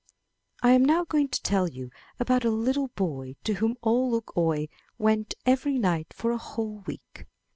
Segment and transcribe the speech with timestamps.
[0.63, 4.33] I am now going to tell you about a little boy to whom Ole Luk
[4.35, 7.27] oie went every night for a whole week.